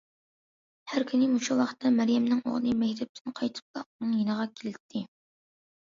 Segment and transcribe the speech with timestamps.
[0.93, 5.05] ھەر كۈنى مۇشۇ ۋاقىتتا مەريەمنىڭ ئوغلى مەكتەپتىن قايتىپلا ئۇنىڭ يېنىغا كېلەتتى.